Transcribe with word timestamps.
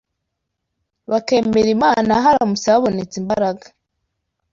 bakemera 1.11 1.69
Imana 1.77 2.11
haramutse 2.25 2.67
habonetse 2.73 3.15
imbaraga 3.21 3.65